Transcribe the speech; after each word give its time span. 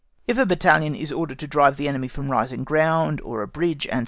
If 0.25 0.39
a 0.39 0.47
battalion 0.47 0.95
is 0.95 1.11
ordered 1.11 1.37
to 1.37 1.47
drive 1.47 1.77
the 1.77 1.87
enemy 1.87 2.07
from 2.07 2.25
a 2.25 2.31
rising 2.31 2.63
ground, 2.63 3.21
or 3.21 3.43
a 3.43 3.47
bridge, 3.47 3.87
&c. 3.87 3.99